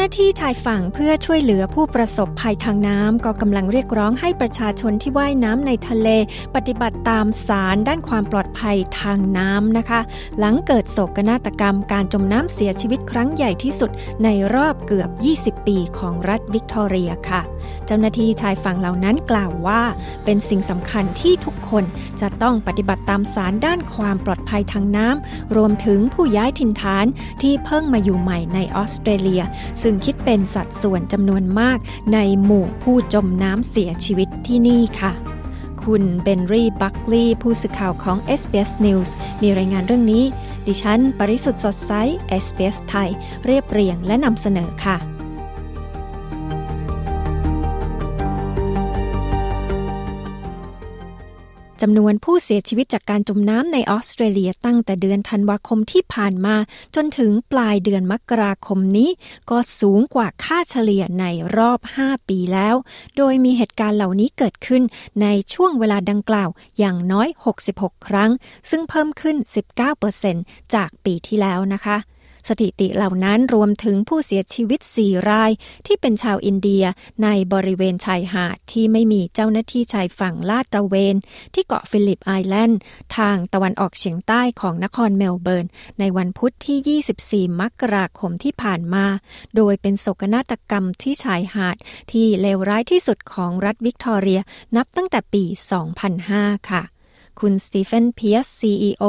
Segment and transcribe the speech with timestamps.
[0.00, 6.08] หน้าที่ชายฝั่งเพื่อช่วยเหลือผู้ประสบภัยทางน้ำก็กำลังเรียกร้องให้ประชาชนที่ว่ายน้ำในทะเล
[6.54, 10.00] ปฏิบัติตามสารด้านความปลอดภัยทางน้ำนะคะ
[10.38, 13.90] หลังเกิดโศกนาฏกรรมการจมน้ำเสียชีวิตครั้งใหญ่ที่สุด
[14.24, 15.10] ในรอบเกือบ
[15.58, 17.42] 20 ปีของรัฐวิกตอเรียค่ะ
[17.86, 19.82] เจ้าหน้าที่ชายฝั่งเหล่านั้นกล่าวว่า
[20.24, 21.84] เป็นสิ่งสำคัญที่ทุกคน
[22.20, 27.06] จะต้องปฏิบัติตามสารด้านความปลอดภัยทางน้ำรวมถึงผู้ย้ายถิ่นฐาน
[27.42, 29.42] ที่เพิ่งมาอยู่ใหม่ในออสเตรเลีย
[29.82, 31.78] ซึ่งถึงคิดเป็นสัดส่วนจำนวนมาก
[32.12, 35.12] ในหมู่ผู้จมน้ำเสียชีวิตที่นี่ค่ะ
[35.82, 39.10] คุณเบนรีบัคลีย์ผู้สื่อข่าวของ SBS News
[39.42, 40.24] มีรายงานเรื่องนี้
[40.66, 41.92] ดิฉัน ปริสุทธ์สดใส
[42.44, 43.10] SBS ไทย
[43.46, 45.07] เรียบเรียงและนำเสนอค่ะ
[51.82, 56.56] จำนวนผู้เสียชีวิตจากการจมน้ำในออสเตรเลียตั้งแต่เดือนธันวาคมที่ผ่านมา
[56.94, 59.10] จนถึงปลายเดือนมกราคมนี้
[59.50, 61.24] ก็สูงกว่าค่าเฉลี่ยใน
[61.56, 62.74] รอบ 5 ปีแล้ว
[63.16, 64.82] โดยมีเหตุการณ์เหล่านี้เกิดขึ้น
[65.22, 67.28] ในช่วงเวลาดังกล่าวอย่างน้อย
[67.68, 68.30] 66 ครั้ง
[68.70, 69.36] ซึ่งเพิ่มขึ้น
[70.04, 71.98] 19%จากปีที่แล้วนะคะ
[72.48, 75.50] สถิติเหล่านั้นรวมถึงผู้เสียชีวิต 4 ราย
[75.86, 76.84] ที่เป็นชาวอินเดีย
[77.22, 81.16] ในบริเวณชายหาดที่ไม่มีเจ้าหน้าที่ชายฝั่งลาดตระเวน
[81.54, 82.78] ที่เกาะฟิลิปไอแลนด์
[83.16, 85.66] ทางตะวันออกเฉียงใต้ของนครเมลเบิร์น
[86.00, 89.06] ในวันพุธที่ 24 มกราคมที่ผ่านมา
[89.56, 91.76] โดยเป็นโศกนาฏกรรมที่ชายหาด
[92.12, 94.40] ที่เลวร้ายที่สุดของรัฐวิกตอเรีย
[94.76, 95.44] นับตั้งแต่ปี
[96.06, 96.82] 2005 ค่ะ
[97.40, 99.04] คุณสตีเฟนเพียส CEO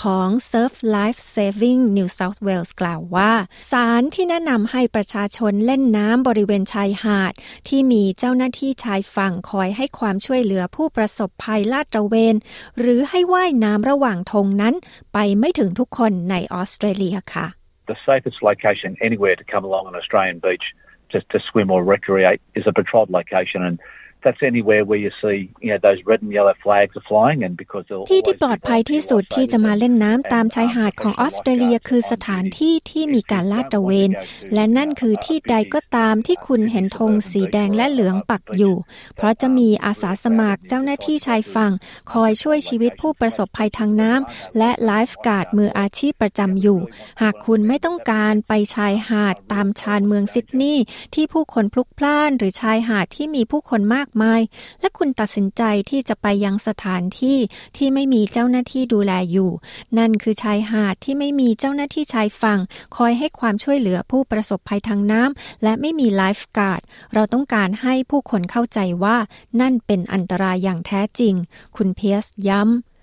[0.00, 3.32] ของ Surf Life Saving New South Wales กล่าวว่า
[3.72, 7.32] สารที่แนะนำให้ประชาชนเล่นน้ำบริเวณชายหาด
[7.68, 12.34] ที่มีเจ้าหน้าที่ชายฝั่งคอยให้ความช่วยเหลือผู้ประสบภัยลาดตระเวน
[12.78, 14.74] หรือให้ว่ายน้ำระหว่างทงนั้น
[15.12, 17.46] ไปไม่ถึงทุกคนในออสเตรเลียค่ะ
[17.92, 20.66] The safest location anywhere to come along an Australian beach
[21.10, 23.76] to, to swim or recreate is a patrolled location and
[24.24, 27.54] that's anywhere where you see you know those red and yellow flags are flying and
[27.62, 34.10] because ที่ที่ปลอดภัยที่สุดที่จะมาเล่นน้ำตามชายหาดของออสเตรเลียคือสถานที่ที่มีการลาดตระเวน
[34.54, 38.76] และนั่นคือที่ใดก็ตามที่คุณเห็นธงสีแดงและเหลืองปักอยู่
[39.16, 41.72] เพราะจะมีอาสาสมัครเจ้าหน้าที่ชายฝั่ง
[42.12, 46.78] คอยช่วยชีวิตผู้ประสบภัยทางน้ำและไลฟ์การ์ดมืออาชีพประจำอยู่
[47.22, 54.42] หากคุณไม่ต้องการไปชายหาดตามชานเมืองซิดนีย์ที่ผู้คนพลุกพล่านหรือชายหาดที่มีผู้คนมากมาย
[54.80, 57.38] และคุณตัดสินใจที่จะไปยังสถานที่
[57.76, 59.50] ที่ไม่มีเจ้าหน้าที่ดูแลอยู่
[59.98, 62.60] นั่นคือชายหาดที่ไม่มีเจ้าหน้าที่ชายฝั่ง
[62.96, 66.80] คอยให้ความช่วยเหลือผู้ประสบภัยทางน้ำและไม่มีไลฟ์การ์ด
[67.14, 69.16] เราต้องการให้ผู้คนเข้าใจว่า
[69.60, 71.34] นั่นเป็นอันตรายอย่างแท้จริง
[71.76, 72.93] คุณเพียสย้ำ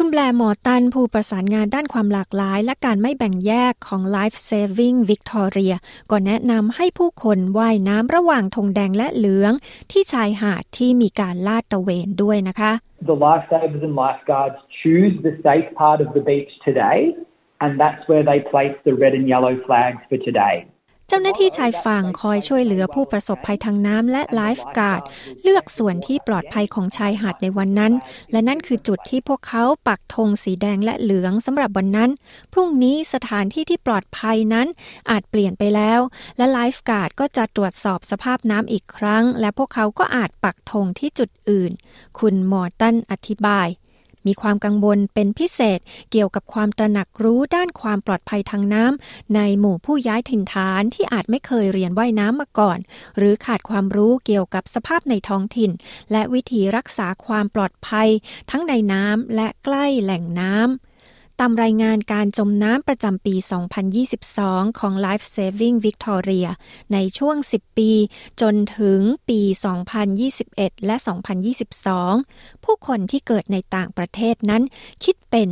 [0.00, 5.76] คุณแบลหมอตันผู้ประสานงานด้านความหลากหลาย และการไม่แบ่งแยกของ Life Saving Victoria
[6.10, 9.52] ก็แนะนำให้ผู้คนว่ายน้ำระหว่างธงแดงและเหลือง
[9.90, 12.72] ที่ชายหาดที่มีการลาดตระเวนด้วยนะคะ
[13.10, 16.98] The lifesavers and lifeguards choose the safe part of the beach today
[17.62, 20.54] and that's where they place the red and yellow flags for today
[21.10, 25.02] เจ้าหน้าที่ชายฝั่งคอยช่วยเหลือผู้ประสบภัยทางน้ำและไลฟ์การ์ด
[25.42, 27.92] เลือกส่วนที่ปลอดภัยของชายหาดในวันนั้น
[28.32, 32.10] และนั่นคือจุดที่พวกเขาปักธงสีแดงและเหลืองสำหรับวันนั้น
[32.52, 34.66] พรุ่งนี้สถานที่ที่ปลอดภัยนั้น
[35.10, 36.00] อาจเปลี่ยนไปแล้ว
[36.36, 41.72] และไลฟ์การ์ดก็จะตรวจสอบสภาพน้ำอีกครั้ง และพวกเขาก็อาจปักธงที่จุดอื่น
[42.18, 43.68] คุณมอร์ตันอธิบาย
[44.26, 45.80] มีความกังวลเป็นพิเศษ
[46.10, 52.78] เกี่ยวกับความตระหนักรู้ด้านความปลอดภัยทางน้ำในหมู่ผู้ย้ายถิ่นฐานที่อาจไม่เคยเรียนว่ายน้ำมาก่อน
[53.16, 55.70] หรือขาดความรู้เกี่ยวกับสภาพในท้องถิ่น
[56.12, 58.08] และวิธีรักษาความปลอดภัย
[58.50, 60.87] ทั้งในน้ำและใกล้แหล่งน้ำ
[61.40, 63.34] ตามรายงานการจมน้ำประจำปี
[64.06, 66.48] 2022 ของ Life Saving Victoria
[66.92, 67.90] ในช่วง 10 ปี
[68.40, 69.40] จนถึงปี
[70.12, 70.96] 2021 และ
[71.80, 74.62] 2022 ผู้คนที่เกิดในต่างประเทศนั้น
[75.04, 75.48] คิดเป็น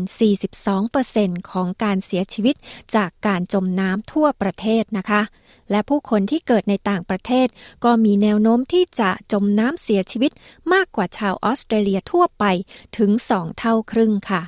[0.75, 2.57] 42%ของการเสียชีวิต
[2.95, 5.23] จากการจมน้ำทั่วประเทศนะคะ
[5.71, 7.49] และผู้คนที่เกิดในต่างประเทศ
[7.85, 10.33] ก็มีแนวโน้มที่จะจมน้ำเสียชีวิต
[10.73, 12.45] มากกว่าชาวออสเตรเลียทั่วไป
[12.99, 14.43] ถึง 2 เท่าครึ่งค่ะ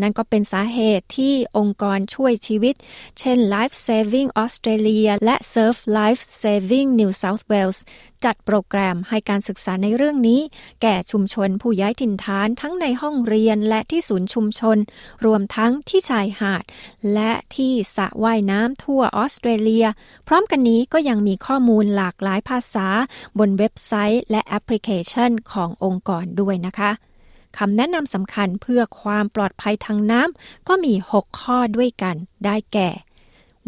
[0.00, 2.74] นั่นก็เป็นสาเหตุที่องค์กรช่วยชีวิต
[3.18, 7.78] เช่น Life Saving Australia และ Surf Life Saving New South Wales
[8.24, 10.40] จัดโปรแกรมให้การศึกษาในเรื่องนี้
[10.82, 14.78] แก่ชุมชนผู้ย้ายถิ่นฐานทั้งในห้องเรียนและที่ศูนย์ชุมชน
[15.24, 16.64] รวมทั้งที่ชายหาด
[17.14, 19.86] และที่สระว่ายน้ำทั่วออสเตรเลีย
[20.28, 22.88] พร้อมกันนี้ก็ยังมีข้อมูลหลากหลายภาษา
[23.38, 26.92] บนเว็บไซต์และแอปพลิเคชันขององค์กรด้วยนะคะ
[27.58, 32.90] คำแนะนำสำคัญเพื่อความปลอดภัยทางน้ำก็มี 6 ข้อด้วยกันได้แก่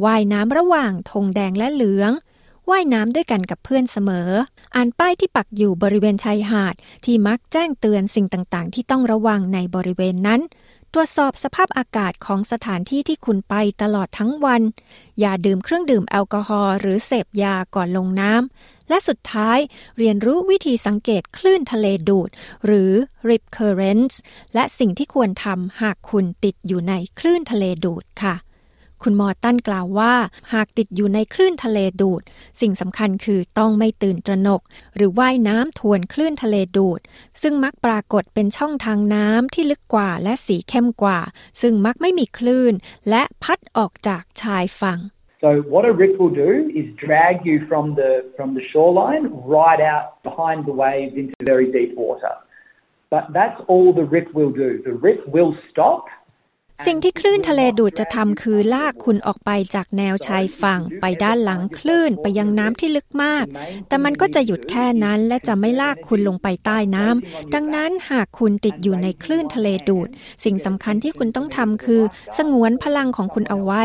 [0.05, 2.13] ว่ายน้ำระหว่างธงแดงและเหลือง
[2.71, 4.31] ว่ายน้ำด้วยกันกับเพื่อนเสมอ
[4.75, 6.75] อ่านป้ายที่ปักอยู่บริเวณชายหาด
[7.05, 10.41] ที่มักแจ้งเตือนสิ่งต่างๆ ที่ต้องระวังในบริเวณนั้น
[10.93, 14.63] ตรวจสอบสภาพอากาศของสถานที่ที่คุณไปตลอดทั้งวัน
[15.21, 19.59] อย่าดื่มเครื่องดื่มแอลกอฮอล์หรือเสพยาก่อนลงน้ำ และสุดท้าย
[19.99, 22.31] เรียนรู้วิธีสังเกตคลื่นทะเลดูด
[22.67, 22.93] หรือ
[23.29, 24.17] rip currents
[24.55, 28.37] และสิ่งที่ควรทำหากคุณติดอยู่ในคลื่นทะเลดูดค่ะ
[29.05, 30.15] คุณมอตันกล่าวว่า
[30.53, 32.23] หากติดอยู่ในคลื่นทะเลดูด
[32.61, 34.63] สิ่งสำคัญคือต้องไม่ตื่นตระหนก
[34.97, 37.01] หรือว่ายน้ำทวนคลื่นทะเลดูด
[37.43, 41.21] ซึ่งมักปรากฏเป็นช่องทางน้ำที่ลึกกว่าและสีเข้มกว่า
[41.61, 42.75] ซึ่งมักไม่มีคลื่น
[43.11, 45.01] และพัดออกจากชายฝั่ง
[45.41, 49.81] So what a rip will do is drag you from the from the shoreline right
[49.81, 52.33] out behind the waves into very deep water.
[53.11, 54.83] But that's all the rip will do.
[54.85, 56.07] The rip will stop
[56.87, 63.45] สิ่งที่คลื่นทะเลดูดจะทำคือลากคุณออกไปจากแนวชายฝั่ง ไปด้านหลังคลื่นไปยังน้ำที่ลึกมาก
[63.89, 70.09] แต่มันก็จะหยุดแค่นั้นและจะไม่ลากคุณลงไปใต้น้ำดังนั้นหากคุณติดอยู่ในคลื่นทะเลดูด
[70.45, 72.03] สิ่งสำคัญที่คุณต้องทำคือ
[72.39, 73.85] สงวนพลังของคุณเอาไว้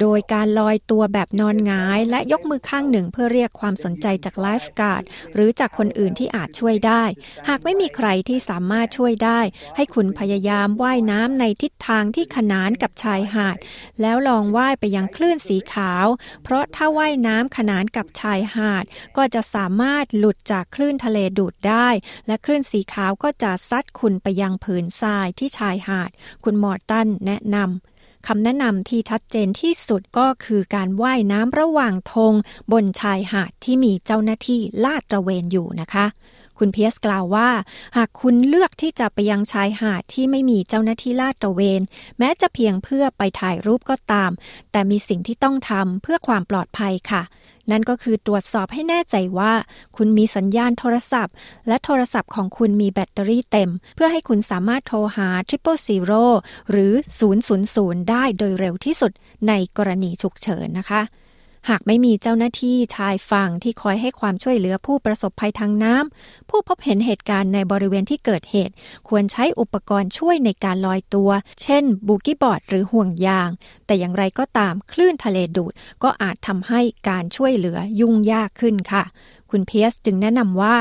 [0.00, 5.02] โดยการลอยตัวแบบนอนงาย และยกมือข้างหนึ่งเพื่อเรียกความสนใจจากไลฟ์การ์ด
[5.34, 7.04] หรือจากคนอื่นที่อาจช่วยได้
[7.48, 9.40] หากไม่มีใครที่สามารถช่วยได้
[9.76, 13.56] ให้คุณพยายามว่ายน้ำในทิศทางที่ขนานกับชายหาด
[14.00, 16.06] แล้วลองว่ายไปยังคลื่นสีขาว
[16.42, 18.84] เพราะถ้าว่ายน้ำขนานกับชายหาด
[19.16, 21.88] ก็จะสามารถหลุดจากคลื่นทะเลดูดได้
[22.26, 26.10] และคลื่นสีขาวก็จะซัดคุณไปยังผืนทรายที่ชายหาด
[26.44, 32.34] คุณมอร์ตันแนะนำคำแนะนำที่ชัดเจนที่สุดก็คือการว่ายน้ำระหว่างธง
[32.72, 36.06] บนชายหาดที่มีเจ้าหน้าที่ลาดตระเวนอยู่นะคะ
[36.58, 37.50] คุณเพียสกล่าวว่า
[37.96, 41.80] หากคุณเลือกที่จะไปยังชายหาดที่ไม่มีเจ้าหน้าที่ลาดตระเวน
[42.18, 44.30] แม้จะเพียงเพื่อไปถ่ายรูปก็ตาม
[44.72, 47.22] แต่มีสิ่งที่ต้องทำเพื่อความปลอดภัยค่ะ
[47.70, 49.52] นั่นก็คือตรวจสอบให้แน่ใจว่า
[49.96, 51.34] คุณมีสัญญาณโทรศัพท์
[51.68, 56.24] และโทรศัพท์ของคุณมีแบตเตอรี่เต็ม เพื่อให้คุณสามารถโทรหา Triple Zero
[56.70, 56.92] หรือ
[57.50, 59.12] 000 ได้โดยเร็วที่สุด
[59.48, 61.02] ในกรณีฉุกเฉินนะคะ
[61.68, 68.74] หากไม่มีเจ้าหน้าที่ชายฝั่งที่คอยให้ความช่วยเหลือผู้ประสบภัยทางน้ำ ผู้พบเห็นเหตุการณ์ในบริเวณที่เกิดเหตุ
[69.08, 71.30] ควรใช้อุปกรณ์ช่วยในการลอยตัว
[71.62, 73.50] เช่น บูกี้บอร์ดหรือห่วงยาง
[73.86, 75.72] แต่อย่างไรก็ตามคลื่นทะเลดูด
[76.02, 79.04] ก็อาจทำให้การช่วยเหลือยุ่งยากขึ้นค่ะ
[79.52, 80.76] คุณเพียสจึงแนะนำว่า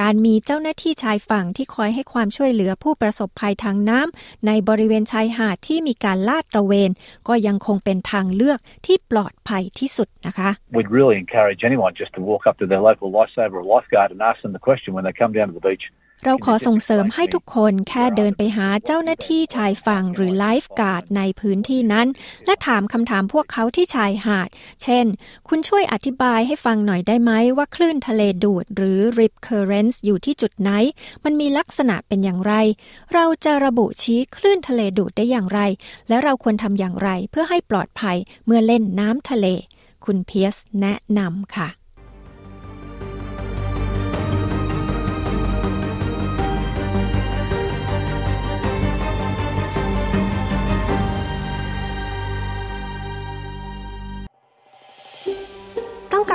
[0.00, 6.90] การมีเจ้าหน้าที่ชายฝั่งที่คอยให้ความช่วยเหลือผู้ประสบภัยทางน้ำในบริเวณชายหาดที่มีการลาดตระเวน
[7.28, 14.08] ก็ยังคงเป็นทางเลือกที่ปลอดภัยที่สุดนะคะ We'd really encourage anyone just to walk up to their local lifesaver or lifeguard
[14.14, 15.86] and ask them the question when they come down to the beach
[16.24, 22.08] เราขอส่งเสริมให้ทุกคนแค่เดินไปหาเจ้าหน้าที่ชายฝั่งหรือไลฟ์การ์ดในพื้นที่นั้น
[22.46, 24.48] และถามคำถามพวกเขาที่ชายหาด
[24.82, 25.06] เช่น
[25.48, 30.70] คุณช่วยอธิบายให้ฟังหน่อยได้ไหมว่าคลื่นทะเลดูดหรือ rip currents อยู่ที่จุดไหน
[31.24, 32.54] มันมีลักษณะเป็นอย่างไร
[33.12, 35.60] เราจะระบุชี้คลื่นทะเลดูดได้อย่างไร
[36.08, 39.46] และเราควรทำอย่างไรเพื่อให้ปลอดภัยเมื่อเล่นน้ำทะเล
[40.04, 41.79] คุณเพียสแนะนำค่ะ